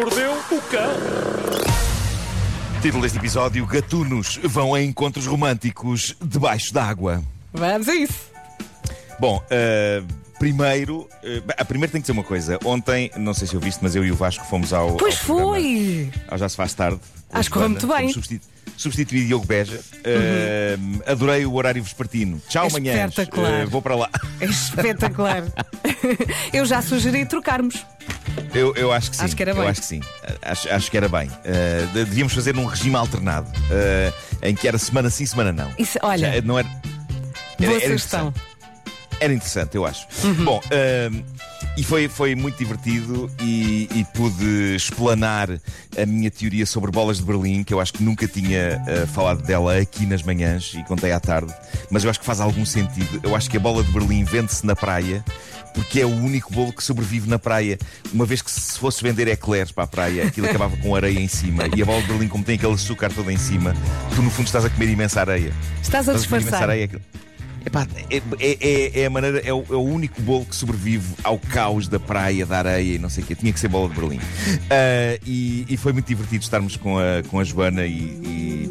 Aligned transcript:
mordeu 0.00 0.32
o 0.32 0.60
cão. 0.62 0.90
Título 2.80 3.02
deste 3.02 3.18
episódio: 3.18 3.66
Gatunos 3.66 4.40
vão 4.42 4.74
a 4.74 4.82
encontros 4.82 5.26
românticos 5.26 6.16
debaixo 6.22 6.72
d'água. 6.72 7.22
Vamos 7.52 7.86
a 7.86 7.94
isso. 7.94 8.30
Bom, 9.18 9.36
uh, 9.36 10.06
primeiro, 10.38 11.00
uh, 11.00 11.08
a 11.58 11.64
primeiro 11.66 11.92
tem 11.92 12.00
que 12.00 12.06
dizer 12.06 12.12
uma 12.12 12.24
coisa. 12.24 12.58
Ontem, 12.64 13.10
não 13.18 13.34
sei 13.34 13.46
se 13.46 13.54
eu 13.54 13.60
viste, 13.60 13.80
mas 13.82 13.94
eu 13.94 14.02
e 14.02 14.10
o 14.10 14.16
Vasco 14.16 14.42
fomos 14.46 14.72
ao. 14.72 14.96
Pois 14.96 15.18
ao 15.20 15.26
programa, 15.26 15.52
foi! 15.52 16.10
Ao 16.28 16.38
Já 16.38 16.48
Se 16.48 16.56
Faz 16.56 16.72
Tarde. 16.72 17.00
Acho 17.30 17.50
que 17.50 17.52
correu 17.52 17.68
muito 17.68 17.86
bem. 17.86 18.10
Substitu 18.10 18.46
substituí 18.80 19.26
Diogo 19.26 19.46
Beja. 19.46 19.78
Uh, 19.78 21.02
adorei 21.06 21.44
o 21.44 21.54
horário 21.54 21.82
vespertino. 21.82 22.40
Tchau, 22.48 22.64
É 22.64 22.68
amanhã. 22.68 23.06
espetacular. 23.06 23.66
vou 23.66 23.82
para 23.82 23.94
lá. 23.94 24.10
É 24.40 24.46
espetacular. 24.46 25.44
Eu 26.52 26.64
já 26.64 26.80
sugeri 26.80 27.26
trocarmos. 27.26 27.84
Eu, 28.54 28.74
eu 28.74 28.92
acho 28.92 29.10
que 29.10 29.16
sim. 29.16 29.24
Acho 29.24 29.36
que 29.36 29.42
era 29.42 29.50
Eu 29.52 29.56
bem. 29.56 29.68
acho 29.68 29.80
que 29.80 29.86
sim. 29.86 30.00
Acho, 30.42 30.68
acho 30.72 30.90
que 30.90 30.96
era 30.96 31.08
bem. 31.08 31.28
Uh, 31.28 31.86
de- 31.92 32.04
devíamos 32.04 32.32
fazer 32.32 32.54
num 32.54 32.64
regime 32.66 32.96
alternado, 32.96 33.48
uh, 33.48 34.12
em 34.42 34.54
que 34.54 34.66
era 34.66 34.78
semana 34.78 35.10
sim, 35.10 35.24
semana 35.26 35.52
não. 35.52 35.70
Isso, 35.78 35.98
olha, 36.02 36.34
Já, 36.34 36.42
não 36.42 36.58
era. 36.58 36.68
boa 36.68 37.70
era 37.72 37.80
sugestão. 37.80 38.28
interessante. 38.28 38.50
Era 39.20 39.34
interessante, 39.34 39.74
eu 39.76 39.84
acho. 39.84 40.06
Uhum. 40.24 40.44
Bom, 40.46 40.60
ahm, 40.72 41.22
e 41.76 41.84
foi, 41.84 42.08
foi 42.08 42.34
muito 42.34 42.56
divertido 42.56 43.30
e, 43.38 43.86
e 43.94 44.04
pude 44.14 44.74
explanar 44.74 45.50
a 45.50 46.06
minha 46.06 46.30
teoria 46.30 46.64
sobre 46.64 46.90
bolas 46.90 47.18
de 47.18 47.24
Berlim, 47.24 47.62
que 47.62 47.74
eu 47.74 47.80
acho 47.80 47.92
que 47.92 48.02
nunca 48.02 48.26
tinha 48.26 48.82
ah, 48.88 49.06
falado 49.06 49.42
dela 49.42 49.76
aqui 49.76 50.06
nas 50.06 50.22
manhãs 50.22 50.72
e 50.74 50.82
contei 50.84 51.12
à 51.12 51.20
tarde, 51.20 51.52
mas 51.90 52.02
eu 52.02 52.08
acho 52.08 52.18
que 52.18 52.24
faz 52.24 52.40
algum 52.40 52.64
sentido. 52.64 53.20
Eu 53.22 53.36
acho 53.36 53.50
que 53.50 53.58
a 53.58 53.60
bola 53.60 53.84
de 53.84 53.92
Berlim 53.92 54.24
vende-se 54.24 54.64
na 54.64 54.74
praia. 54.74 55.22
Porque 55.74 56.00
é 56.00 56.06
o 56.06 56.10
único 56.10 56.52
bolo 56.52 56.72
que 56.72 56.82
sobrevive 56.82 57.28
na 57.28 57.38
praia. 57.38 57.78
Uma 58.12 58.26
vez 58.26 58.42
que 58.42 58.50
se 58.50 58.78
fosse 58.78 59.02
vender 59.02 59.28
eclairs 59.28 59.70
para 59.72 59.84
a 59.84 59.86
praia, 59.86 60.26
aquilo 60.26 60.46
acabava 60.48 60.76
com 60.78 60.94
areia 60.94 61.18
em 61.18 61.28
cima. 61.28 61.64
E 61.76 61.82
a 61.82 61.86
bola 61.86 62.00
de 62.02 62.08
Berlim, 62.08 62.28
como 62.28 62.42
tem 62.44 62.56
aquele 62.56 62.72
açúcar 62.74 63.10
todo 63.12 63.30
em 63.30 63.36
cima, 63.36 63.74
tu 64.14 64.22
no 64.22 64.30
fundo 64.30 64.46
estás 64.46 64.64
a 64.64 64.70
comer 64.70 64.88
imensa 64.90 65.20
areia. 65.20 65.52
Estás 65.82 66.08
a 66.08 66.12
disfarçar. 66.40 66.60
Epá, 67.64 67.86
é, 68.10 68.16
é- 68.40 68.58
é- 68.58 69.00
é 69.02 69.06
a 69.06 69.10
maneira, 69.10 69.38
é 69.40 69.52
o, 69.52 69.62
é 69.68 69.74
o 69.74 69.82
único 69.82 70.22
bolo 70.22 70.46
que 70.46 70.56
sobrevive 70.56 71.12
ao 71.22 71.38
caos 71.38 71.88
da 71.88 72.00
praia, 72.00 72.46
da 72.46 72.56
areia 72.56 72.94
e 72.94 72.98
não 72.98 73.10
sei 73.10 73.22
o 73.22 73.26
quê. 73.26 73.34
Tinha 73.34 73.52
que 73.52 73.60
ser 73.60 73.68
bola 73.68 73.86
de 73.90 73.94
Berlim. 74.00 74.18
Ah, 74.70 75.18
e, 75.26 75.66
e 75.68 75.76
foi 75.76 75.92
muito 75.92 76.06
divertido 76.06 76.42
estarmos 76.42 76.76
com 76.76 76.98
a, 76.98 77.22
com 77.28 77.38
a 77.38 77.44
Joana 77.44 77.84
e- 77.84 77.90
e 77.92 78.69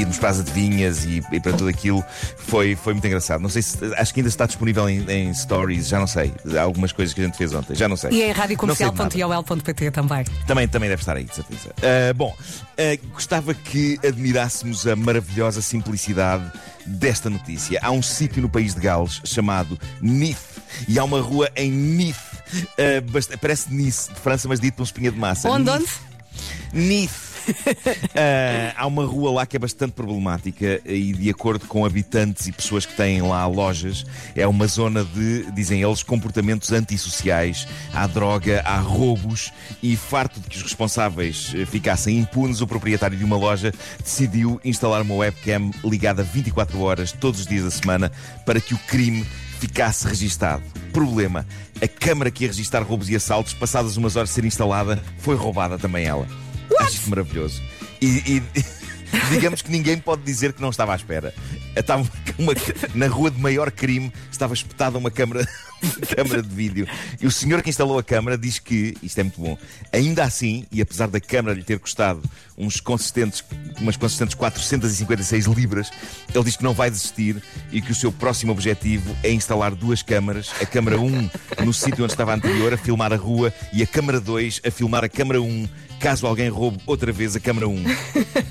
irmos 0.00 0.18
para 0.18 0.30
as 0.30 0.40
adivinhas 0.40 1.04
e, 1.04 1.22
e 1.32 1.40
para 1.40 1.52
tudo 1.52 1.68
aquilo. 1.68 2.04
Foi, 2.38 2.74
foi 2.76 2.92
muito 2.94 3.06
engraçado. 3.06 3.40
Não 3.40 3.48
sei 3.48 3.62
se 3.62 3.78
acho 3.96 4.12
que 4.14 4.20
ainda 4.20 4.28
está 4.28 4.46
disponível 4.46 4.88
em, 4.88 5.04
em 5.10 5.32
stories, 5.34 5.88
já 5.88 5.98
não 5.98 6.06
sei. 6.06 6.32
Há 6.58 6.62
algumas 6.62 6.92
coisas 6.92 7.14
que 7.14 7.20
a 7.20 7.24
gente 7.24 7.36
fez 7.36 7.52
ontem, 7.54 7.74
já 7.74 7.88
não 7.88 7.96
sei. 7.96 8.10
E 8.10 8.14
é 8.22 8.26
de 8.26 8.28
nada. 8.28 8.40
radiocomercial.iol.pt 8.42 9.90
também. 9.90 10.24
Também, 10.46 10.68
também 10.68 10.88
deve 10.88 11.02
estar 11.02 11.16
aí, 11.16 11.24
de 11.24 11.34
certeza. 11.34 11.70
Ah, 11.82 12.12
bom, 12.14 12.34
ah, 12.78 12.98
gostava 13.12 13.54
que 13.54 13.98
admirássemos 14.06 14.86
a 14.86 14.94
maravilhosa 14.96 15.62
simplicidade 15.62 16.50
desta 16.86 17.28
notícia. 17.30 17.78
Há 17.82 17.90
um 17.90 18.02
sítio 18.02 18.40
no 18.42 18.48
país 18.48 18.74
de 18.74 18.80
Gales 18.80 19.20
chamado 19.24 19.78
Nith 20.00 20.38
e 20.88 20.98
há 20.98 21.04
uma 21.04 21.20
rua 21.20 21.50
em 21.56 21.70
Nith. 21.70 22.16
ah, 22.78 23.00
bast- 23.10 23.36
parece 23.38 23.72
Nice, 23.72 24.08
de 24.12 24.18
França, 24.20 24.48
mas 24.48 24.58
dito 24.60 24.74
por 24.74 24.82
um 24.82 24.84
espinha 24.84 25.10
de 25.12 25.18
massa. 25.18 25.48
Onde, 25.48 25.70
Nith. 25.70 25.80
onde? 26.72 26.86
Nith. 26.86 27.29
Ah, 28.14 28.74
há 28.82 28.86
uma 28.86 29.04
rua 29.04 29.32
lá 29.32 29.46
que 29.46 29.56
é 29.56 29.58
bastante 29.58 29.92
problemática 29.92 30.80
e, 30.84 31.12
de 31.12 31.30
acordo 31.30 31.66
com 31.66 31.84
habitantes 31.84 32.46
e 32.46 32.52
pessoas 32.52 32.86
que 32.86 32.94
têm 32.96 33.22
lá 33.22 33.46
lojas, 33.46 34.04
é 34.34 34.46
uma 34.46 34.66
zona 34.66 35.04
de, 35.04 35.50
dizem 35.52 35.82
eles, 35.82 36.02
comportamentos 36.02 36.72
antissociais. 36.72 37.66
Há 37.92 38.06
droga, 38.06 38.62
há 38.64 38.78
roubos 38.78 39.52
e, 39.82 39.96
farto 39.96 40.40
de 40.40 40.48
que 40.48 40.56
os 40.56 40.62
responsáveis 40.62 41.52
eh, 41.54 41.64
ficassem 41.66 42.18
impunes, 42.18 42.60
o 42.60 42.66
proprietário 42.66 43.16
de 43.16 43.24
uma 43.24 43.36
loja 43.36 43.72
decidiu 44.02 44.60
instalar 44.64 45.02
uma 45.02 45.14
webcam 45.14 45.70
ligada 45.84 46.22
24 46.22 46.80
horas, 46.80 47.12
todos 47.12 47.40
os 47.40 47.46
dias 47.46 47.64
da 47.64 47.70
semana, 47.70 48.12
para 48.44 48.60
que 48.60 48.74
o 48.74 48.78
crime 48.78 49.24
ficasse 49.60 50.06
registado. 50.06 50.62
Problema: 50.92 51.46
a 51.80 51.86
câmara 51.86 52.30
que 52.30 52.44
ia 52.44 52.48
registar 52.48 52.82
roubos 52.82 53.08
e 53.10 53.16
assaltos, 53.16 53.54
passadas 53.54 53.96
umas 53.96 54.16
horas 54.16 54.30
de 54.30 54.34
ser 54.34 54.44
instalada, 54.44 55.00
foi 55.18 55.36
roubada 55.36 55.78
também 55.78 56.06
ela. 56.06 56.26
Acho 56.78 57.08
maravilhoso. 57.10 57.60
E, 58.00 58.06
e- 58.36 58.42
digamos 59.30 59.62
que 59.62 59.70
ninguém 59.70 59.98
pode 59.98 60.22
dizer 60.22 60.52
que 60.52 60.62
não 60.62 60.70
estava 60.70 60.92
à 60.92 60.96
espera. 60.96 61.34
Estava 61.76 62.08
uma- 62.38 62.52
na 62.94 63.06
rua 63.08 63.30
de 63.30 63.40
maior 63.40 63.70
crime 63.70 64.12
estava 64.30 64.54
espetada 64.54 64.96
uma 64.98 65.10
câmara, 65.10 65.46
câmara 66.14 66.42
de 66.42 66.48
vídeo. 66.48 66.86
E 67.20 67.26
o 67.26 67.30
senhor 67.30 67.62
que 67.62 67.70
instalou 67.70 67.98
a 67.98 68.02
câmara 68.02 68.36
diz 68.36 68.58
que, 68.58 68.96
isto 69.02 69.18
é 69.18 69.22
muito 69.22 69.40
bom, 69.40 69.56
ainda 69.92 70.24
assim, 70.24 70.66
e 70.70 70.80
apesar 70.80 71.08
da 71.08 71.20
câmara 71.20 71.54
lhe 71.54 71.62
ter 71.62 71.78
custado 71.78 72.22
uns 72.56 72.78
consistentes, 72.78 73.42
umas 73.80 73.96
consistentes 73.96 74.34
456 74.34 75.46
libras, 75.46 75.90
ele 76.34 76.44
diz 76.44 76.56
que 76.56 76.62
não 76.62 76.74
vai 76.74 76.90
desistir 76.90 77.42
e 77.72 77.80
que 77.80 77.90
o 77.90 77.94
seu 77.94 78.12
próximo 78.12 78.52
objetivo 78.52 79.16
é 79.22 79.30
instalar 79.32 79.74
duas 79.74 80.02
câmaras, 80.02 80.50
a 80.60 80.66
câmara 80.66 81.00
1 81.00 81.30
no 81.64 81.72
sítio 81.72 82.04
onde 82.04 82.12
estava 82.12 82.32
a 82.32 82.34
anterior, 82.34 82.72
a 82.74 82.76
filmar 82.76 83.12
a 83.12 83.16
rua, 83.16 83.52
e 83.72 83.82
a 83.82 83.86
câmara 83.86 84.20
2 84.20 84.60
a 84.66 84.70
filmar 84.70 85.04
a 85.04 85.08
câmara 85.08 85.40
1, 85.40 85.68
caso 85.98 86.26
alguém 86.26 86.48
roube 86.48 86.78
outra 86.86 87.12
vez 87.12 87.34
a 87.34 87.40
câmara 87.40 87.68
1. 87.68 87.84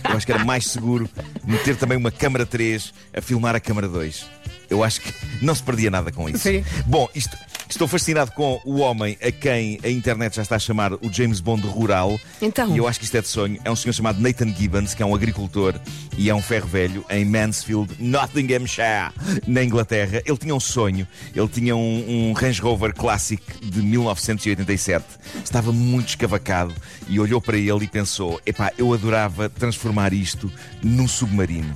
Eu 0.10 0.18
acho 0.18 0.26
que 0.26 0.32
era 0.32 0.44
mais 0.44 0.66
seguro 0.66 1.10
meter 1.46 1.76
também 1.76 1.98
uma 1.98 2.12
câmara 2.12 2.46
3 2.46 2.94
a 3.14 3.22
filmar 3.22 3.56
a 3.56 3.60
câmara 3.60 3.88
2. 3.88 4.39
Eu 4.70 4.84
acho 4.84 5.02
que 5.02 5.14
não 5.42 5.54
se 5.56 5.64
perdia 5.64 5.90
nada 5.90 6.12
com 6.12 6.30
isso. 6.30 6.40
Sim. 6.40 6.64
Bom, 6.86 7.08
isto- 7.16 7.38
estou 7.70 7.88
fascinado 7.88 8.32
com 8.32 8.60
o 8.66 8.80
homem 8.80 9.18
a 9.22 9.32
quem 9.32 9.80
a 9.84 9.90
internet 9.90 10.36
já 10.36 10.42
está 10.42 10.56
a 10.56 10.60
chamar 10.60 10.94
o 10.94 11.12
James 11.12 11.40
Bond 11.40 11.66
rural. 11.68 12.20
Então. 12.42 12.74
E 12.74 12.78
eu 12.78 12.88
acho 12.88 13.00
que 13.00 13.06
isto 13.06 13.16
é 13.18 13.22
de 13.22 13.28
sonho. 13.28 13.60
É 13.64 13.70
um 13.72 13.76
senhor 13.76 13.94
chamado 13.94 14.20
Nathan 14.22 14.54
Gibbons, 14.54 14.94
que 14.94 15.04
é 15.04 15.06
um 15.06 15.14
agricultor 15.16 15.76
e 16.18 16.30
é 16.30 16.36
um 16.36 16.42
ferro 16.42 16.68
velho 16.68 17.06
em 17.10 17.26
Mansfield, 17.26 17.94
Nottinghamshire, 18.00 19.12
na 19.48 19.64
Inglaterra. 19.64 20.22
Ele 20.26 20.38
tinha 20.38 20.54
um 20.56 20.60
sonho. 20.60 21.08
Ele 21.36 21.48
tinha 21.48 21.76
um, 21.76 22.30
um 22.30 22.34
Range 22.34 22.60
Rover 22.62 22.94
Classic 22.94 23.42
de 23.62 23.82
1987. 23.82 25.06
Estava 25.44 25.72
muito 25.72 26.10
escavacado 26.10 26.74
e 27.08 27.20
olhou 27.20 27.40
para 27.42 27.58
ele 27.58 27.86
e 27.86 27.88
pensou: 27.88 28.40
epá, 28.46 28.72
eu 28.78 28.94
adorava 28.94 29.50
transformar 29.50 30.14
isto 30.14 30.52
num 30.84 31.08
submarino. 31.08 31.76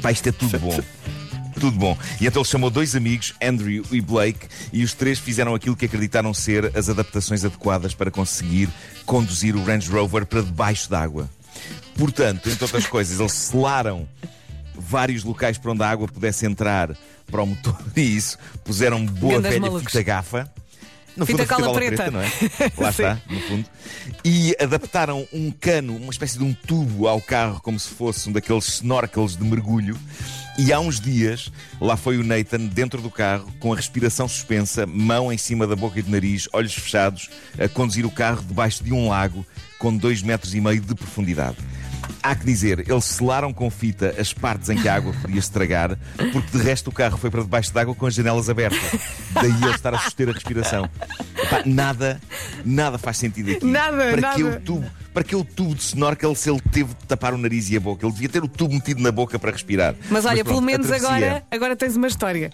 Pá, 0.00 0.10
isto 0.10 0.28
é 0.28 0.32
tudo 0.32 0.58
bom. 0.58 0.78
Tudo 1.58 1.78
bom. 1.78 1.96
E 2.20 2.26
então 2.26 2.42
ele 2.42 2.48
chamou 2.48 2.70
dois 2.70 2.96
amigos, 2.96 3.34
Andrew 3.42 3.84
e 3.90 4.00
Blake, 4.00 4.46
e 4.72 4.82
os 4.82 4.94
três 4.94 5.18
fizeram 5.18 5.54
aquilo 5.54 5.76
que 5.76 5.84
acreditaram 5.86 6.32
ser 6.32 6.76
as 6.76 6.88
adaptações 6.88 7.44
adequadas 7.44 7.94
para 7.94 8.10
conseguir 8.10 8.68
conduzir 9.06 9.54
o 9.56 9.62
Range 9.64 9.88
Rover 9.90 10.26
para 10.26 10.42
debaixo 10.42 10.88
d'água. 10.90 11.28
Portanto, 11.96 12.48
entre 12.48 12.64
outras 12.64 12.86
coisas, 12.88 13.20
eles 13.20 13.32
selaram 13.32 14.08
vários 14.74 15.22
locais 15.24 15.58
para 15.58 15.72
onde 15.72 15.82
a 15.82 15.90
água 15.90 16.08
pudesse 16.08 16.46
entrar 16.46 16.96
para 17.30 17.42
o 17.42 17.46
motor 17.46 17.76
e 17.96 18.16
isso. 18.16 18.38
Puseram 18.64 19.04
boa 19.04 19.34
Grandes 19.34 19.50
velha 19.50 19.60
malucos. 19.60 19.92
fita 19.92 20.02
gafa. 20.02 20.50
No 21.16 21.26
Fita 21.26 21.44
fundo, 21.46 21.52
a 21.52 21.56
cola 21.56 21.74
preta, 21.74 21.96
preta. 22.04 22.10
não 22.10 22.20
é? 22.20 22.30
Lá 22.78 22.90
está, 22.90 23.18
no 23.28 23.40
fundo. 23.40 23.64
E 24.24 24.56
adaptaram 24.58 25.26
um 25.32 25.50
cano, 25.50 25.96
uma 25.96 26.10
espécie 26.10 26.38
de 26.38 26.44
um 26.44 26.54
tubo 26.54 27.06
ao 27.06 27.20
carro, 27.20 27.60
como 27.60 27.78
se 27.78 27.88
fosse 27.88 28.28
um 28.28 28.32
daqueles 28.32 28.66
snorkels 28.68 29.36
de 29.36 29.44
mergulho. 29.44 29.98
E 30.58 30.72
há 30.72 30.80
uns 30.80 31.00
dias, 31.00 31.50
lá 31.80 31.96
foi 31.96 32.18
o 32.18 32.24
Nathan 32.24 32.66
dentro 32.66 33.00
do 33.00 33.10
carro, 33.10 33.50
com 33.58 33.72
a 33.72 33.76
respiração 33.76 34.28
suspensa, 34.28 34.86
mão 34.86 35.32
em 35.32 35.38
cima 35.38 35.66
da 35.66 35.74
boca 35.74 35.98
e 35.98 36.02
do 36.02 36.10
nariz, 36.10 36.48
olhos 36.52 36.74
fechados, 36.74 37.30
a 37.58 37.68
conduzir 37.68 38.04
o 38.04 38.10
carro 38.10 38.42
debaixo 38.42 38.84
de 38.84 38.92
um 38.92 39.08
lago 39.08 39.46
com 39.78 39.96
dois 39.96 40.22
metros 40.22 40.54
e 40.54 40.60
meio 40.60 40.80
de 40.80 40.94
profundidade. 40.94 41.56
Há 42.22 42.34
que 42.34 42.44
dizer, 42.44 42.88
eles 42.88 43.04
selaram 43.04 43.52
com 43.52 43.68
fita 43.70 44.14
as 44.18 44.32
partes 44.32 44.68
em 44.68 44.76
que 44.76 44.88
a 44.88 44.94
água 44.94 45.12
podia 45.20 45.38
estragar, 45.38 45.98
porque 46.32 46.56
de 46.56 46.62
resto 46.62 46.88
o 46.88 46.92
carro 46.92 47.18
foi 47.18 47.30
para 47.30 47.42
debaixo 47.42 47.72
d'água 47.72 47.94
com 47.94 48.06
as 48.06 48.14
janelas 48.14 48.48
abertas. 48.48 49.00
Daí 49.30 49.50
ele 49.50 49.70
estar 49.70 49.94
a 49.94 49.98
suster 49.98 50.28
a 50.28 50.32
respiração. 50.32 50.88
Epá, 51.36 51.62
nada, 51.66 52.20
nada 52.64 52.98
faz 52.98 53.16
sentido 53.18 53.50
aqui. 53.50 53.64
Nada, 53.66 54.10
para 54.10 54.20
nada. 54.20 54.36
Que 54.36 54.44
o 54.44 54.60
tubo, 54.60 54.90
para 55.12 55.24
que 55.24 55.36
o 55.36 55.44
tubo 55.44 55.74
de 55.74 55.82
snorkel 55.82 56.34
se 56.34 56.50
ele 56.50 56.60
teve 56.60 56.90
de 56.94 57.06
tapar 57.06 57.34
o 57.34 57.38
nariz 57.38 57.70
e 57.70 57.76
a 57.76 57.80
boca? 57.80 58.06
Ele 58.06 58.12
devia 58.12 58.28
ter 58.28 58.42
o 58.42 58.48
tubo 58.48 58.74
metido 58.74 59.02
na 59.02 59.10
boca 59.10 59.38
para 59.38 59.50
respirar. 59.50 59.94
Mas 60.10 60.24
olha, 60.24 60.44
pronto, 60.44 60.56
pelo 60.56 60.62
menos 60.62 60.90
agora, 60.90 61.44
agora 61.50 61.76
tens 61.76 61.96
uma 61.96 62.06
história. 62.06 62.50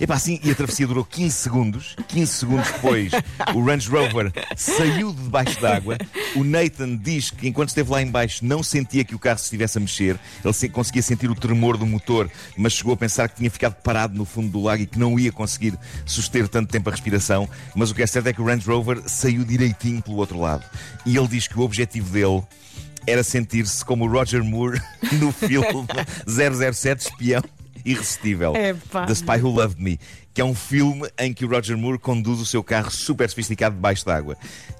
Epá, 0.00 0.14
assim, 0.14 0.40
e 0.42 0.50
a 0.50 0.54
travessia 0.54 0.86
durou 0.86 1.04
15 1.04 1.34
segundos. 1.36 1.94
15 2.08 2.32
segundos 2.32 2.66
depois, 2.72 3.12
o 3.54 3.62
Range 3.62 3.86
Rover 3.90 4.32
saiu 4.56 5.12
de 5.12 5.22
debaixo 5.22 5.60
d'água. 5.60 5.98
O 6.34 6.42
Nathan 6.42 6.96
diz 6.96 7.30
que 7.30 7.46
enquanto 7.46 7.68
esteve 7.68 7.90
lá 7.90 8.00
embaixo 8.00 8.42
não 8.44 8.62
sentia 8.62 9.04
que 9.04 9.14
o 9.14 9.18
carro 9.18 9.38
se 9.38 9.44
estivesse 9.44 9.76
a 9.76 9.80
mexer. 9.80 10.18
Ele 10.42 10.52
se- 10.54 10.70
conseguia 10.70 11.02
sentir 11.02 11.30
o 11.30 11.34
tremor 11.34 11.76
do 11.76 11.84
motor, 11.84 12.30
mas 12.56 12.72
chegou 12.72 12.94
a 12.94 12.96
pensar 12.96 13.28
que 13.28 13.36
tinha 13.36 13.50
ficado 13.50 13.74
parado 13.74 14.16
no 14.16 14.24
fundo 14.24 14.48
do 14.48 14.62
lago 14.62 14.82
e 14.82 14.86
que 14.86 14.98
não 14.98 15.18
ia 15.18 15.30
conseguir 15.30 15.74
suster 16.06 16.48
tanto 16.48 16.70
tempo 16.70 16.88
a 16.88 16.92
respiração. 16.92 17.46
Mas 17.76 17.90
o 17.90 17.94
que 17.94 18.02
é 18.02 18.06
certo 18.06 18.26
é 18.28 18.32
que 18.32 18.40
o 18.40 18.46
Range 18.46 18.66
Rover 18.66 19.02
saiu 19.06 19.44
direitinho 19.44 20.00
pelo 20.00 20.16
outro 20.16 20.40
lado. 20.40 20.64
E 21.04 21.14
ele 21.14 21.28
diz 21.28 21.46
que 21.46 21.58
o 21.58 21.62
objetivo 21.62 22.10
dele 22.10 22.42
era 23.06 23.22
sentir-se 23.22 23.84
como 23.84 24.06
o 24.06 24.10
Roger 24.10 24.42
Moore 24.42 24.80
no 25.20 25.30
filme 25.30 25.66
007 26.26 27.02
Espião. 27.10 27.42
Irresistível. 27.84 28.54
Epá. 28.56 29.06
The 29.06 29.12
Spy 29.14 29.40
Who 29.42 29.50
Loved 29.50 29.82
Me, 29.82 29.98
que 30.32 30.40
é 30.40 30.44
um 30.44 30.54
filme 30.54 31.08
em 31.18 31.32
que 31.32 31.44
o 31.44 31.48
Roger 31.48 31.76
Moore 31.76 31.98
conduz 31.98 32.40
o 32.40 32.46
seu 32.46 32.62
carro 32.62 32.90
super 32.90 33.28
sofisticado 33.28 33.74
debaixo 33.74 34.04
d'água. 34.06 34.36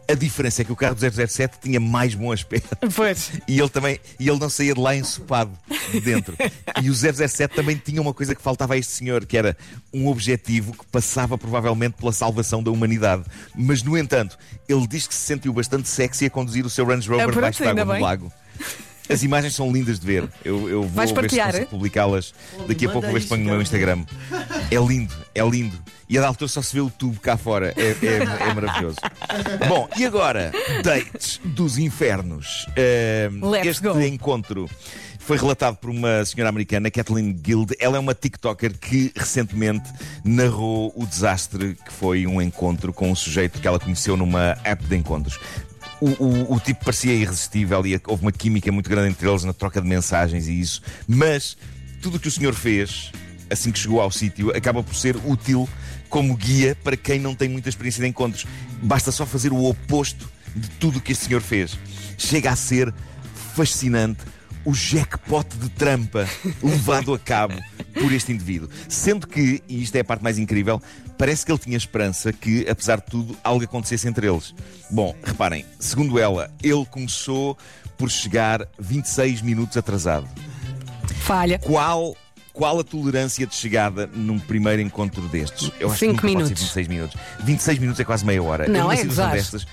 A 0.08 0.14
diferença 0.14 0.62
é 0.62 0.64
que 0.64 0.72
o 0.72 0.76
carro 0.76 0.96
do 0.96 1.00
007 1.00 1.58
tinha 1.62 1.78
mais 1.78 2.14
bom 2.14 2.32
aspecto. 2.32 2.76
Pois. 2.94 3.30
E 3.46 3.58
ele 3.58 3.68
também, 3.68 4.00
e 4.18 4.28
ele 4.28 4.38
não 4.38 4.48
saía 4.50 4.74
de 4.74 4.80
lá 4.80 4.94
ensopado 4.96 5.52
de 5.92 6.00
dentro. 6.00 6.34
E 6.82 6.90
o 6.90 6.94
007 6.94 7.54
também 7.54 7.76
tinha 7.76 8.02
uma 8.02 8.12
coisa 8.12 8.34
que 8.34 8.42
faltava 8.42 8.74
a 8.74 8.76
este 8.76 8.92
senhor, 8.92 9.24
que 9.24 9.36
era 9.36 9.56
um 9.94 10.08
objetivo 10.08 10.72
que 10.72 10.84
passava 10.86 11.38
provavelmente 11.38 11.94
pela 11.94 12.12
salvação 12.12 12.60
da 12.62 12.70
humanidade. 12.72 13.22
Mas, 13.54 13.82
no 13.84 13.96
entanto, 13.96 14.36
ele 14.68 14.86
diz 14.86 15.06
que 15.06 15.14
se 15.14 15.20
sentiu 15.20 15.52
bastante 15.52 15.88
sexy 15.88 16.26
a 16.26 16.30
conduzir 16.30 16.66
o 16.66 16.70
seu 16.70 16.84
Range 16.84 17.08
Rover 17.08 17.28
Ah, 17.28 17.32
debaixo 17.32 17.62
d'água 17.62 17.84
no 17.84 18.00
lago. 18.00 18.32
As 19.10 19.22
imagens 19.22 19.54
são 19.54 19.70
lindas 19.72 19.98
de 19.98 20.06
ver. 20.06 20.28
Eu, 20.44 20.68
eu 20.68 20.82
vou 20.82 20.90
Vais 20.90 21.10
ver 21.10 21.14
se 21.16 21.20
partilhar, 21.20 21.50
consigo 21.52 21.66
publicá-las. 21.70 22.34
Daqui 22.68 22.84
a 22.84 22.88
manda 22.88 23.00
pouco 23.00 23.18
isso, 23.18 23.28
ponho 23.28 23.44
no 23.44 23.50
meu. 23.50 23.62
Instagram. 23.62 24.04
É 24.70 24.76
lindo, 24.76 25.14
é 25.34 25.42
lindo. 25.42 25.76
E 26.08 26.18
a 26.18 26.20
da 26.20 26.28
altura 26.28 26.48
só 26.48 26.60
se 26.62 26.74
vê 26.74 26.80
o 26.80 26.90
tubo 26.90 27.20
cá 27.20 27.36
fora. 27.36 27.72
É, 27.76 27.90
é- 28.04 28.48
é 28.50 28.54
maravilhoso. 28.54 28.96
Bom, 29.68 29.88
e 29.96 30.04
agora? 30.04 30.52
Dates 30.82 31.40
dos 31.44 31.78
infernos. 31.78 32.66
Let's 33.42 33.66
este 33.66 33.82
go. 33.82 34.00
encontro 34.00 34.68
foi 35.18 35.36
relatado 35.36 35.76
por 35.76 35.90
uma 35.90 36.24
senhora 36.24 36.48
americana, 36.48 36.90
Kathleen 36.90 37.32
Guild. 37.32 37.76
Ela 37.78 37.96
é 37.96 38.00
uma 38.00 38.14
TikToker 38.14 38.76
que 38.78 39.12
recentemente 39.14 39.88
narrou 40.24 40.92
o 40.96 41.06
desastre 41.06 41.76
que 41.86 41.92
foi 41.92 42.26
um 42.26 42.42
encontro 42.42 42.92
com 42.92 43.10
um 43.10 43.14
sujeito 43.14 43.60
que 43.60 43.68
ela 43.68 43.78
conheceu 43.78 44.16
numa 44.16 44.56
app 44.64 44.84
de 44.84 44.96
encontros. 44.96 45.38
O, 46.00 46.08
o- 46.24 46.54
o 46.54 46.60
tipo 46.60 46.84
parecia 46.84 47.12
irresistível 47.12 47.86
e 47.86 48.00
houve 48.06 48.22
uma 48.22 48.32
química 48.32 48.70
muito 48.72 48.88
grande 48.88 49.10
entre 49.10 49.28
eles 49.28 49.44
na 49.44 49.52
troca 49.52 49.80
de 49.82 49.86
mensagens 49.88 50.48
e 50.48 50.58
isso, 50.58 50.80
mas 51.06 51.56
tudo 52.00 52.16
o 52.16 52.20
que 52.20 52.28
o 52.28 52.30
senhor 52.30 52.54
fez, 52.54 53.12
assim 53.50 53.70
que 53.70 53.78
chegou 53.78 54.00
ao 54.00 54.10
sítio, 54.10 54.50
acaba 54.56 54.82
por 54.82 54.94
ser 54.94 55.16
útil 55.26 55.68
como 56.08 56.34
guia 56.34 56.74
para 56.82 56.96
quem 56.96 57.18
não 57.20 57.34
tem 57.34 57.48
muita 57.48 57.68
experiência 57.68 58.02
de 58.02 58.08
encontros. 58.08 58.46
Basta 58.82 59.12
só 59.12 59.26
fazer 59.26 59.52
o 59.52 59.62
oposto 59.64 60.28
de 60.56 60.68
tudo 60.70 60.98
o 60.98 61.00
que 61.00 61.12
este 61.12 61.26
senhor 61.26 61.42
fez. 61.42 61.78
Chega 62.16 62.50
a 62.50 62.56
ser 62.56 62.92
fascinante 63.54 64.20
o 64.64 64.72
jackpot 64.74 65.46
de 65.56 65.68
trampa 65.70 66.28
levado 66.62 67.14
a 67.14 67.18
cabo 67.18 67.54
por 67.94 68.12
este 68.12 68.32
indivíduo. 68.32 68.68
Sendo 68.88 69.26
que, 69.26 69.62
e 69.68 69.82
isto 69.82 69.96
é 69.96 70.00
a 70.00 70.04
parte 70.04 70.22
mais 70.22 70.38
incrível, 70.38 70.82
parece 71.20 71.44
que 71.44 71.52
ele 71.52 71.58
tinha 71.58 71.76
esperança 71.76 72.32
que, 72.32 72.66
apesar 72.66 72.96
de 72.96 73.04
tudo, 73.04 73.36
algo 73.44 73.62
acontecesse 73.62 74.08
entre 74.08 74.26
eles. 74.26 74.54
Bom, 74.90 75.14
reparem, 75.22 75.66
segundo 75.78 76.18
ela, 76.18 76.50
ele 76.62 76.86
começou 76.86 77.58
por 77.98 78.10
chegar 78.10 78.66
26 78.78 79.42
minutos 79.42 79.76
atrasado. 79.76 80.26
Falha. 81.18 81.58
Qual, 81.58 82.16
qual 82.54 82.80
a 82.80 82.82
tolerância 82.82 83.46
de 83.46 83.54
chegada 83.54 84.08
num 84.14 84.38
primeiro 84.38 84.80
encontro 84.80 85.20
destes? 85.28 85.70
Eu 85.78 85.90
acho 85.90 85.98
Cinco 85.98 86.14
que 86.14 86.20
pode 86.22 86.36
minutos. 86.36 86.58
ser 86.58 86.64
26 86.64 86.88
minutos. 86.88 87.20
26 87.44 87.78
minutos 87.78 88.00
é 88.00 88.04
quase 88.04 88.24
meia 88.24 88.42
hora. 88.42 88.66
Não, 88.66 88.90
Eu 88.90 88.90
é 88.90 89.04
destas, 89.32 89.66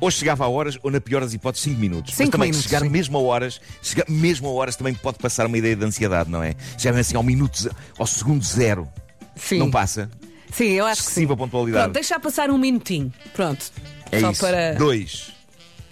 ou 0.00 0.10
chegava 0.10 0.46
a 0.46 0.48
horas, 0.48 0.78
ou 0.82 0.90
na 0.90 0.98
pior 0.98 1.20
das 1.20 1.34
hipóteses, 1.34 1.64
5 1.64 1.78
minutos. 1.78 2.12
Mas 2.12 2.16
Cinco 2.16 2.30
também, 2.32 2.50
minutos, 2.50 2.70
chegar 2.70 2.80
sim. 2.80 2.88
mesmo 2.88 3.18
a 3.18 3.20
horas, 3.20 3.60
chegar 3.82 4.06
mesmo 4.08 4.48
a 4.48 4.52
horas 4.52 4.76
também 4.76 4.94
pode 4.94 5.18
passar 5.18 5.44
uma 5.46 5.58
ideia 5.58 5.76
de 5.76 5.84
ansiedade, 5.84 6.30
não 6.30 6.42
é? 6.42 6.54
Chegar 6.78 6.98
assim 6.98 7.16
ao 7.16 7.22
minuto, 7.22 7.70
ao 7.98 8.06
segundo 8.06 8.42
zero. 8.42 8.88
Sim. 9.36 9.58
Não 9.58 9.70
passa? 9.70 10.10
Sim, 10.52 10.70
eu 10.72 10.86
acho 10.86 11.00
que 11.02 11.06
sim. 11.06 11.10
Excessiva 11.12 11.36
pontualidade. 11.36 11.84
Pronto, 11.84 11.94
deixa 11.94 12.18
passar 12.20 12.50
um 12.50 12.58
minutinho. 12.58 13.12
Pronto. 13.34 13.66
É 14.10 14.20
Só 14.20 14.30
isso. 14.30 14.40
para. 14.40 14.74
Dois. 14.74 15.32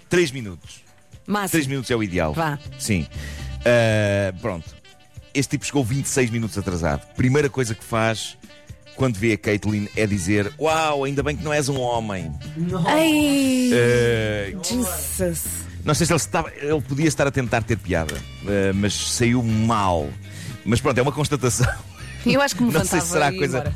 Três 0.09 0.31
minutos. 0.31 0.83
Máximo. 1.27 1.49
3 1.51 1.67
minutos 1.67 1.89
é 1.91 1.95
o 1.95 2.03
ideal. 2.03 2.33
Vá. 2.33 2.57
Sim. 2.79 3.07
Ah, 3.65 4.33
pronto. 4.41 4.73
Este 5.33 5.51
tipo 5.51 5.65
chegou 5.65 5.83
26 5.83 6.29
minutos 6.29 6.57
atrasado. 6.57 7.01
Primeira 7.15 7.49
coisa 7.49 7.73
que 7.75 7.83
faz 7.83 8.37
quando 8.95 9.17
vê 9.17 9.33
a 9.33 9.37
Caitlyn 9.37 9.87
é 9.95 10.05
dizer: 10.07 10.53
Uau, 10.59 11.03
ainda 11.03 11.21
bem 11.23 11.35
que 11.35 11.43
não 11.43 11.51
és 11.51 11.67
um 11.67 11.79
homem. 11.79 12.31
Ai, 12.85 13.69
Ah, 13.73 14.63
Jesus. 14.63 15.43
não 15.83 15.93
sei 15.93 16.05
se 16.07 16.13
ele, 16.13 16.17
estava, 16.17 16.51
ele 16.55 16.81
podia 16.81 17.07
estar 17.07 17.27
a 17.27 17.31
tentar 17.31 17.61
ter 17.63 17.77
piada, 17.77 18.15
ah, 18.47 18.71
mas 18.73 18.93
saiu 18.93 19.43
mal. 19.43 20.07
Mas 20.63 20.79
pronto, 20.79 20.97
é 20.97 21.01
uma 21.01 21.11
constatação. 21.11 21.67
Eu 22.25 22.41
acho 22.41 22.55
que 22.55 22.63
me 22.63 22.71
Não 22.73 22.85
sei 22.85 23.01
se 23.01 23.07
será 23.07 23.27
a 23.27 23.31
coisa. 23.33 23.57
embora. 23.59 23.75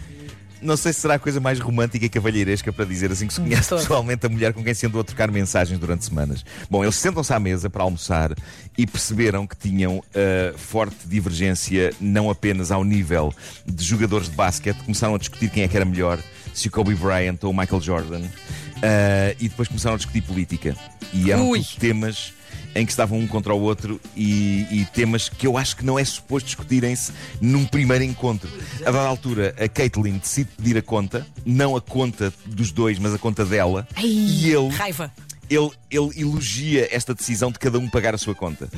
Não 0.62 0.76
sei 0.76 0.94
se 0.94 1.02
será 1.02 1.16
a 1.16 1.20
coisa 1.20 1.40
mais 1.40 1.60
romântica 1.60 2.06
e 2.06 2.10
cavalheiresca 2.10 2.72
para 2.72 2.86
dizer 2.86 3.12
assim 3.12 3.28
que 3.28 3.34
se 3.34 3.42
conhece 3.42 3.70
todo. 3.70 3.80
pessoalmente 3.80 4.26
a 4.26 4.30
mulher 4.30 4.54
com 4.54 4.64
quem 4.64 4.74
se 4.74 4.86
andou 4.86 5.02
a 5.02 5.04
trocar 5.04 5.32
mensagens 5.32 5.80
durante 5.80 6.06
semanas. 6.06 6.44
Bom, 6.70 6.84
eles 6.84 6.96
sentam-se 6.96 7.34
à 7.34 7.40
mesa 7.40 7.70
para 7.70 7.84
almoçar 7.84 8.34
e 8.78 8.86
perceberam 8.86 9.48
que 9.48 9.56
tinham 9.56 9.98
uh, 9.98 10.58
forte 10.58 11.08
divergência, 11.08 11.94
não 12.00 12.30
apenas 12.30 12.72
ao 12.72 12.84
nível 12.84 13.34
de 13.66 13.84
jogadores 13.84 14.30
de 14.30 14.36
basquete, 14.36 14.78
começaram 14.84 15.16
a 15.16 15.18
discutir 15.18 15.50
quem 15.50 15.64
é 15.64 15.68
que 15.68 15.76
era 15.76 15.86
melhor, 15.86 16.20
se 16.54 16.68
o 16.68 16.72
Kobe 16.72 16.96
Bryant 16.96 17.38
ou 17.44 17.52
o 17.52 17.58
Michael 17.58 17.82
Jordan, 17.82 18.22
uh, 18.22 19.36
e 19.40 19.50
depois 19.50 19.68
começaram 19.68 19.96
a 19.96 19.98
discutir 19.98 20.22
política. 20.22 20.76
E 21.14 21.32
eram 21.32 21.52
temas 21.80 22.34
em 22.76 22.86
que 22.86 22.92
estavam 22.92 23.18
um 23.20 23.28
contra 23.28 23.54
o 23.54 23.60
outro 23.62 24.00
e, 24.16 24.66
e 24.72 24.88
temas 24.94 25.28
que 25.28 25.48
eu 25.48 25.58
acho 25.58 25.76
que 25.76 25.86
não 25.86 25.98
é 25.98 26.04
suposto 26.06 26.46
discutirem-se 26.48 27.12
num 27.42 27.66
primeiro 27.66 28.04
encontro. 28.04 28.50
A 28.82 28.92
dada 28.92 29.08
altura, 29.08 29.56
a 29.60 29.68
Caitlyn 29.68 30.18
decide 30.18 30.50
pedir 30.56 30.78
a 30.78 30.82
conta, 30.82 31.26
não 31.46 31.76
a 31.76 31.82
conta 31.82 32.32
dos 32.46 32.72
dois, 32.72 33.00
mas 33.00 33.14
a 33.14 33.18
conta 33.18 33.44
dela, 33.46 33.88
Ai, 33.96 34.06
e 34.06 34.52
ele, 34.54 34.70
Raiva. 34.70 35.12
ele, 35.50 35.72
ele 35.90 36.10
elogia 36.22 36.88
esta 36.92 37.14
decisão 37.14 37.52
de 37.52 37.58
cada 37.60 37.80
um 37.80 37.90
pagar 37.90 38.14
a 38.14 38.18
sua 38.18 38.36
conta. 38.36 38.70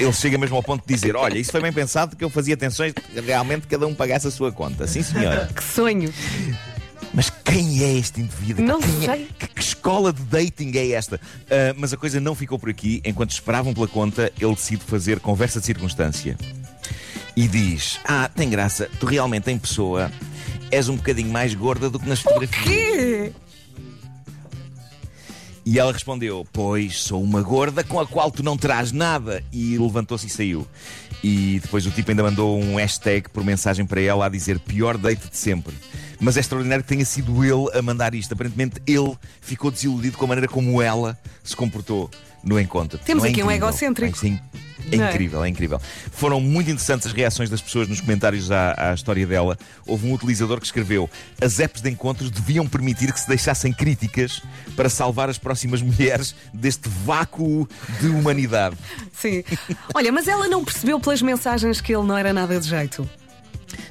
Ele 0.00 0.12
chega 0.12 0.36
mesmo 0.36 0.56
ao 0.56 0.62
ponto 0.62 0.86
de 0.86 0.92
dizer: 0.94 1.14
Olha, 1.16 1.38
isso 1.38 1.52
foi 1.52 1.60
bem 1.60 1.72
pensado 1.72 2.16
que 2.16 2.24
eu 2.24 2.30
fazia 2.30 2.54
atenções 2.54 2.92
de 2.92 3.00
que 3.00 3.20
realmente 3.20 3.66
cada 3.66 3.86
um 3.86 3.94
pagasse 3.94 4.26
a 4.26 4.30
sua 4.30 4.50
conta. 4.52 4.86
Sim, 4.86 5.02
senhora. 5.02 5.48
Que 5.54 5.62
sonho. 5.62 6.12
Mas 7.18 7.30
quem 7.30 7.82
é 7.82 7.94
este 7.94 8.20
indivíduo? 8.20 8.64
Não 8.64 8.78
Quem 8.78 9.02
é- 9.02 9.06
sei. 9.06 9.28
Que, 9.36 9.48
que 9.48 9.60
escola 9.60 10.12
de 10.12 10.22
dating 10.22 10.70
é 10.76 10.92
esta? 10.92 11.20
Ah, 11.50 11.74
mas 11.76 11.92
a 11.92 11.96
coisa 11.96 12.20
não 12.20 12.32
ficou 12.32 12.60
por 12.60 12.70
aqui. 12.70 13.02
Enquanto 13.04 13.32
esperavam 13.32 13.74
pela 13.74 13.88
conta, 13.88 14.32
ele 14.40 14.54
decide 14.54 14.84
fazer 14.84 15.18
conversa 15.18 15.58
de 15.58 15.66
circunstância. 15.66 16.38
E 17.34 17.48
diz: 17.48 17.98
Ah, 18.04 18.30
tem 18.32 18.48
graça, 18.48 18.88
tu 19.00 19.06
realmente 19.06 19.50
em 19.50 19.58
pessoa 19.58 20.12
és 20.70 20.88
um 20.88 20.94
bocadinho 20.94 21.28
mais 21.28 21.54
gorda 21.54 21.90
do 21.90 21.98
que 21.98 22.08
nas 22.08 22.20
fotografias. 22.20 22.62
Que? 22.62 23.32
E 25.66 25.76
ela 25.76 25.92
respondeu: 25.92 26.46
Pois, 26.52 27.00
sou 27.02 27.20
uma 27.20 27.42
gorda 27.42 27.82
com 27.82 27.98
a 27.98 28.06
qual 28.06 28.30
tu 28.30 28.44
não 28.44 28.56
terás 28.56 28.92
nada. 28.92 29.42
E 29.52 29.76
levantou-se 29.76 30.28
e 30.28 30.30
saiu. 30.30 30.64
E 31.24 31.58
depois 31.60 31.84
o 31.84 31.90
tipo 31.90 32.12
ainda 32.12 32.22
mandou 32.22 32.56
um 32.60 32.76
hashtag 32.76 33.28
por 33.28 33.42
mensagem 33.42 33.84
para 33.84 34.00
ela 34.00 34.26
a 34.26 34.28
dizer 34.28 34.60
pior 34.60 34.96
date 34.96 35.28
de 35.28 35.36
sempre. 35.36 35.74
Mas 36.20 36.36
é 36.36 36.40
extraordinário 36.40 36.82
que 36.82 36.88
tenha 36.88 37.04
sido 37.04 37.44
ele 37.44 37.78
a 37.78 37.82
mandar 37.82 38.14
isto. 38.14 38.32
Aparentemente 38.34 38.82
ele 38.86 39.16
ficou 39.40 39.70
desiludido 39.70 40.16
com 40.18 40.24
a 40.24 40.28
maneira 40.28 40.48
como 40.48 40.82
ela 40.82 41.18
se 41.44 41.54
comportou 41.54 42.10
no 42.42 42.58
encontro. 42.58 42.98
Temos 42.98 43.24
é 43.24 43.28
aqui 43.28 43.42
um 43.42 43.50
egocêntrico. 43.50 44.16
É, 44.16 44.20
sim. 44.20 44.40
É 44.90 44.96
Não 44.96 45.04
é? 45.04 45.10
incrível, 45.10 45.44
é 45.44 45.48
incrível. 45.48 45.80
Foram 46.12 46.40
muito 46.40 46.70
interessantes 46.70 47.06
as 47.06 47.12
reações 47.12 47.50
das 47.50 47.60
pessoas 47.60 47.88
nos 47.88 48.00
comentários 48.00 48.50
à, 48.50 48.90
à 48.90 48.94
história 48.94 49.26
dela. 49.26 49.58
Houve 49.86 50.06
um 50.08 50.14
utilizador 50.14 50.58
que 50.60 50.66
escreveu: 50.66 51.10
as 51.40 51.60
apps 51.60 51.82
de 51.82 51.90
encontros 51.90 52.30
deviam 52.30 52.66
permitir 52.66 53.12
que 53.12 53.20
se 53.20 53.28
deixassem 53.28 53.72
críticas 53.72 54.42
para 54.76 54.88
salvar 54.88 55.28
as 55.28 55.36
próximas 55.36 55.82
mulheres 55.82 56.34
deste 56.54 56.88
vácuo 56.88 57.68
de 58.00 58.06
humanidade. 58.08 58.76
Sim. 59.12 59.44
Olha, 59.94 60.10
mas 60.10 60.26
ela 60.26 60.48
não 60.48 60.64
percebeu 60.64 60.98
pelas 60.98 61.20
mensagens 61.20 61.80
que 61.80 61.94
ele 61.94 62.06
não 62.06 62.16
era 62.16 62.32
nada 62.32 62.58
de 62.58 62.68
jeito. 62.68 63.08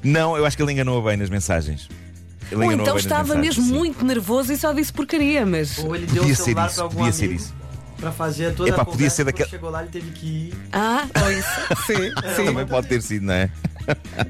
Não, 0.03 0.36
eu 0.36 0.46
acho 0.46 0.57
que 0.57 0.63
ele 0.63 0.72
enganou-a 0.72 1.10
bem 1.10 1.17
nas 1.17 1.29
mensagens. 1.29 1.88
Ele 2.51 2.63
Ou 2.63 2.71
então 2.71 2.97
estava 2.97 3.35
mesmo 3.35 3.63
sim. 3.63 3.73
muito 3.73 4.05
nervoso 4.05 4.53
e 4.53 4.57
só 4.57 4.71
disse 4.73 4.91
porcaria, 4.93 5.45
mas. 5.45 5.77
Ou 5.79 5.95
ele 5.95 6.05
deu 6.05 6.17
Podia 6.23 6.33
o 6.33 6.35
ser 6.37 6.43
celular 6.43 6.65
isso, 6.67 6.75
pra 6.75 6.83
algum 6.83 6.95
podia 6.97 7.11
ser 7.13 7.25
amigo 7.25 7.39
isso. 7.41 7.53
pra 7.97 8.11
fazer 8.11 8.53
toda 8.55 8.69
Epá, 8.69 8.81
a 8.81 8.85
podia 8.85 9.09
ser 9.09 9.23
daquela- 9.25 9.49
Chegou 9.49 9.69
lá, 9.69 9.81
ele 9.81 9.91
teve 9.91 10.11
que 10.11 10.25
ir. 10.25 10.53
Ah, 10.71 11.05
ou 11.21 11.31
isso. 11.31 11.49
Sim, 11.87 12.35
sim. 12.35 12.45
Também 12.45 12.65
pode 12.67 12.87
ter 12.87 13.01
sido, 13.01 13.25
não 13.25 13.33
é? 13.33 13.49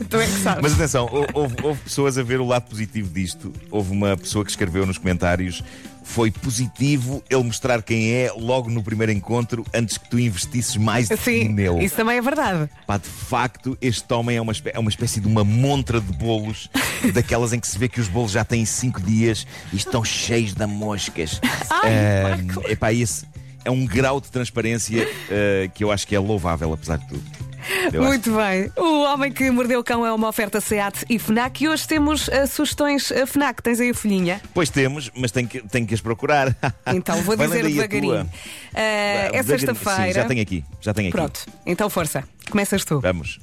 Tu 0.10 0.18
é 0.18 0.26
que 0.26 0.32
sabes. 0.34 0.62
Mas 0.62 0.74
atenção, 0.74 1.10
hou- 1.12 1.28
houve, 1.34 1.56
houve 1.64 1.82
pessoas 1.82 2.18
a 2.18 2.24
ver 2.24 2.40
o 2.40 2.46
lado 2.46 2.64
positivo 2.70 3.10
disto. 3.12 3.52
Houve 3.72 3.92
uma 3.92 4.16
pessoa 4.16 4.46
que 4.46 4.52
escreveu 4.52 4.86
nos 4.86 4.98
comentários: 5.00 5.64
foi 6.08 6.32
positivo 6.32 7.22
ele 7.30 7.44
mostrar 7.44 7.82
quem 7.84 8.12
é 8.14 8.32
logo 8.36 8.70
no 8.70 8.82
primeiro 8.82 9.12
encontro 9.12 9.66
antes 9.74 9.98
que 9.98 10.10
tu 10.10 10.18
investisses 10.18 10.76
mais 10.78 11.08
Sim, 11.08 11.50
nele. 11.50 11.84
isso 11.84 11.96
também 11.96 12.18
é 12.18 12.22
verdade. 12.22 12.70
Pá, 12.88 12.98
de 12.98 13.08
facto, 13.08 13.78
este 13.82 14.12
homem 14.14 14.38
é 14.38 14.42
uma, 14.42 14.52
espé- 14.54 14.72
é 14.74 14.80
uma 14.80 14.90
espécie 14.90 15.20
de 15.20 15.28
uma 15.28 15.44
montra 15.44 16.00
de 16.00 16.12
bolos, 16.14 16.70
daquelas 17.14 17.52
em 17.54 17.60
que 17.60 17.68
se 17.68 17.78
vê 17.78 17.88
que 17.90 18.00
os 18.00 18.08
bolos 18.08 18.32
já 18.32 18.44
têm 18.46 18.66
cinco 18.66 19.02
dias 19.02 19.46
e 19.74 19.76
estão 19.76 20.04
cheios 20.04 20.54
de 20.54 20.66
moscas. 20.66 21.40
Ai, 21.70 21.92
Ah, 22.34 22.38
Marco. 22.38 22.68
epá, 22.72 22.92
esse 22.94 23.26
é 23.66 23.70
um 23.70 23.86
grau 23.86 24.20
de 24.22 24.30
transparência 24.32 25.08
ah, 25.30 25.68
que 25.74 25.84
eu 25.84 25.92
acho 25.92 26.08
que 26.08 26.16
é 26.16 26.20
louvável, 26.20 26.72
apesar 26.74 26.98
de 26.98 27.08
tudo. 27.08 27.24
Eu 27.92 28.02
acho. 28.02 28.10
Muito 28.10 28.32
bem. 28.36 28.72
O 28.76 29.04
Homem 29.04 29.32
que 29.32 29.50
Mordeu 29.52 29.80
o 29.80 29.84
Cão 29.84 30.06
é 30.06 30.12
uma 30.12 30.28
oferta 30.28 30.60
SEAT 30.62 31.06
e 31.10 31.20
FNAC. 31.20 31.64
E 31.64 31.70
hoje 31.70 31.88
temos 31.88 32.30
eh, 32.30 32.46
sugestões 32.46 33.12
eh, 33.12 33.26
FNAC. 33.26 33.62
Tens 33.62 33.80
aí 33.80 33.90
a 33.90 33.94
folhinha? 33.94 34.42
Pois 34.54 34.70
temos, 34.70 35.12
mas 35.16 35.32
tenho 35.32 35.48
que, 35.48 35.62
tenho 35.68 35.86
que 35.86 35.94
as 35.94 36.02
procurar. 36.02 36.56
Então 36.94 37.22
vou 37.22 37.36
Vai 37.36 37.48
dizer 37.48 37.66
a 37.66 37.68
devagarinho. 37.68 38.30
Eh, 38.74 39.30
é 39.34 39.44
sexta-feira. 39.44 40.14
já 40.14 40.26
tenho 40.26 40.42
aqui, 40.42 40.64
já 40.80 40.94
tenho 40.94 41.10
aqui. 41.10 41.18
Pronto, 41.18 41.46
então 41.66 41.90
força. 41.90 42.24
Começas 42.50 42.86
tu. 42.86 43.00
Vamos. 43.02 43.40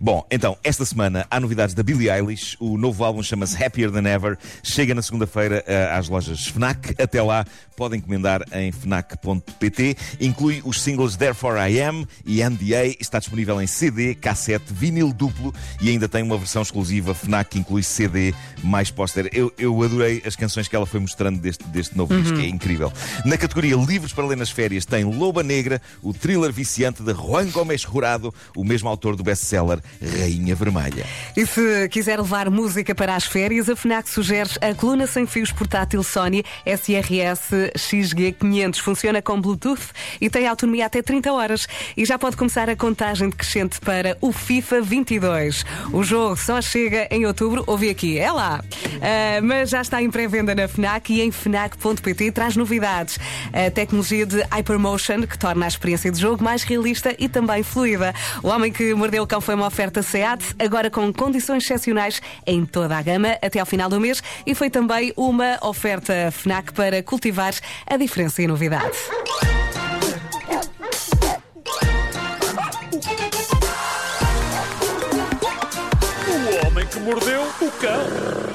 Bom, 0.00 0.26
então, 0.30 0.56
esta 0.62 0.84
semana 0.84 1.26
há 1.30 1.40
novidades 1.40 1.74
da 1.74 1.82
Billie 1.82 2.10
Eilish. 2.10 2.56
O 2.60 2.76
novo 2.76 3.04
álbum 3.04 3.22
chama-se 3.22 3.62
Happier 3.62 3.90
Than 3.90 4.08
Ever. 4.08 4.38
Chega 4.62 4.94
na 4.94 5.02
segunda-feira 5.02 5.64
uh, 5.66 5.98
às 5.98 6.08
lojas 6.08 6.46
Fnac. 6.46 6.94
Até 7.00 7.22
lá, 7.22 7.44
podem 7.76 7.98
encomendar 7.98 8.42
em 8.52 8.70
fnac.pt. 8.72 9.96
Inclui 10.20 10.62
os 10.64 10.80
singles 10.80 11.16
Therefore 11.16 11.58
I 11.58 11.80
Am 11.80 12.06
e 12.24 12.42
NDA. 12.42 12.86
Está 13.00 13.18
disponível 13.18 13.60
em 13.60 13.66
CD, 13.66 14.14
cassete, 14.14 14.72
vinil 14.72 15.12
duplo 15.12 15.54
e 15.80 15.90
ainda 15.90 16.08
tem 16.08 16.22
uma 16.22 16.38
versão 16.38 16.62
exclusiva 16.62 17.14
Fnac 17.14 17.50
que 17.50 17.58
inclui 17.58 17.82
CD 17.82 18.34
mais 18.62 18.90
póster. 18.90 19.30
Eu, 19.32 19.52
eu 19.58 19.82
adorei 19.82 20.22
as 20.24 20.36
canções 20.36 20.68
que 20.68 20.76
ela 20.76 20.86
foi 20.86 21.00
mostrando 21.00 21.38
deste, 21.38 21.64
deste 21.64 21.96
novo 21.96 22.14
uhum. 22.14 22.22
disco, 22.22 22.38
é 22.38 22.46
incrível. 22.46 22.92
Na 23.24 23.36
categoria 23.36 23.76
Livros 23.76 24.12
para 24.12 24.26
Ler 24.26 24.36
nas 24.36 24.50
Férias 24.50 24.84
tem 24.84 25.04
Loba 25.04 25.42
Negra, 25.42 25.80
o 26.02 26.12
thriller 26.12 26.52
viciante 26.52 27.02
de 27.02 27.12
Juan 27.12 27.46
Gomes 27.50 27.82
Jurado, 27.82 28.34
o 28.56 28.64
mesmo 28.64 28.88
autor 28.88 29.16
do 29.16 29.22
best-seller 29.56 29.80
Rainha 30.20 30.54
Vermelha. 30.54 31.06
E 31.36 31.46
se 31.46 31.88
quiser 31.88 32.18
levar 32.18 32.50
música 32.50 32.94
para 32.94 33.16
as 33.16 33.24
férias, 33.24 33.68
a 33.68 33.76
FNAC 33.76 34.08
sugere 34.08 34.50
a 34.60 34.74
coluna 34.74 35.06
sem 35.06 35.26
fios 35.26 35.50
portátil 35.52 36.02
Sony 36.02 36.44
SRS 36.64 37.72
XG500. 37.76 38.78
Funciona 38.80 39.22
com 39.22 39.40
Bluetooth 39.40 39.88
e 40.20 40.28
tem 40.28 40.46
autonomia 40.46 40.86
até 40.86 41.02
30 41.02 41.32
horas. 41.32 41.66
E 41.96 42.04
já 42.04 42.18
pode 42.18 42.36
começar 42.36 42.68
a 42.68 42.76
contagem 42.76 43.30
decrescente 43.30 43.80
para 43.80 44.16
o 44.20 44.32
FIFA 44.32 44.82
22. 44.82 45.64
O 45.92 46.02
jogo 46.02 46.36
só 46.36 46.60
chega 46.60 47.08
em 47.10 47.26
outubro. 47.26 47.64
Ouvi 47.66 47.88
aqui, 47.88 48.18
é 48.18 48.30
lá. 48.30 48.62
Uh, 48.62 49.42
mas 49.42 49.70
já 49.70 49.80
está 49.80 50.02
em 50.02 50.10
pré-venda 50.10 50.54
na 50.54 50.68
FNAC 50.68 51.12
e 51.12 51.22
em 51.22 51.30
FNAC.pt 51.30 52.32
traz 52.32 52.56
novidades. 52.56 53.18
A 53.52 53.70
tecnologia 53.70 54.26
de 54.26 54.42
Hypermotion, 54.50 55.22
que 55.26 55.38
torna 55.38 55.64
a 55.64 55.68
experiência 55.68 56.10
de 56.10 56.20
jogo 56.20 56.42
mais 56.42 56.62
realista 56.62 57.14
e 57.18 57.28
também 57.28 57.62
fluida. 57.62 58.14
O 58.42 58.48
Homem 58.48 58.72
que 58.72 58.94
Mordeu 58.94 59.22
o 59.22 59.26
Cão 59.26 59.40
foi 59.46 59.54
uma 59.54 59.68
oferta 59.68 60.02
SEAT, 60.02 60.56
agora 60.58 60.90
com 60.90 61.12
condições 61.12 61.62
excepcionais 61.62 62.20
em 62.44 62.66
toda 62.66 62.98
a 62.98 63.00
gama 63.00 63.38
até 63.40 63.60
ao 63.60 63.64
final 63.64 63.88
do 63.88 64.00
mês 64.00 64.20
e 64.44 64.56
foi 64.56 64.68
também 64.68 65.12
uma 65.16 65.56
oferta 65.62 66.32
FNAC 66.32 66.72
para 66.72 67.00
cultivar 67.00 67.54
a 67.86 67.96
diferença 67.96 68.42
e 68.42 68.48
novidade. 68.48 68.98
O 76.28 76.66
homem 76.66 76.86
que 76.88 76.98
mordeu 76.98 77.42
o 77.42 77.70
cão. 77.70 78.45